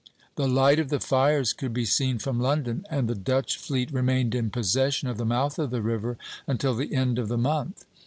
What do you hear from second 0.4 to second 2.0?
light of the fires could be